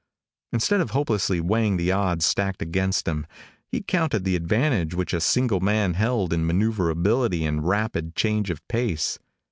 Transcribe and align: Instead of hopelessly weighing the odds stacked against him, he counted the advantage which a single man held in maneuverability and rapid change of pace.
Instead 0.51 0.81
of 0.81 0.89
hopelessly 0.89 1.39
weighing 1.39 1.77
the 1.77 1.91
odds 1.91 2.25
stacked 2.25 2.63
against 2.63 3.07
him, 3.07 3.27
he 3.67 3.83
counted 3.83 4.23
the 4.23 4.35
advantage 4.35 4.95
which 4.95 5.13
a 5.13 5.21
single 5.21 5.59
man 5.59 5.93
held 5.93 6.33
in 6.33 6.43
maneuverability 6.43 7.45
and 7.45 7.67
rapid 7.67 8.15
change 8.15 8.49
of 8.49 8.67
pace. 8.67 9.19